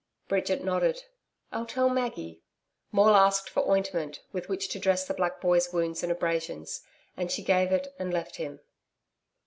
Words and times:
Bridget 0.27 0.63
nodded. 0.63 1.03
'I'll 1.51 1.67
tell 1.67 1.87
Maggie.' 1.87 2.41
Maule 2.91 3.13
asked 3.15 3.51
for 3.51 3.69
ointment 3.69 4.19
with 4.31 4.49
which 4.49 4.67
to 4.69 4.79
dress 4.79 5.05
the 5.07 5.13
black 5.13 5.39
boy's 5.39 5.71
wounds 5.71 6.01
and 6.01 6.11
abrasions, 6.11 6.81
and 7.15 7.29
she 7.31 7.43
gave 7.43 7.71
it 7.71 7.93
and 7.99 8.11
left 8.11 8.37
him. 8.37 8.61